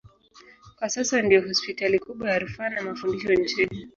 Kwa 0.77 0.89
sasa 0.89 1.21
ndiyo 1.21 1.41
hospitali 1.47 1.99
kubwa 1.99 2.31
ya 2.31 2.39
rufaa 2.39 2.69
na 2.69 2.81
mafundisho 2.81 3.33
nchini. 3.33 3.89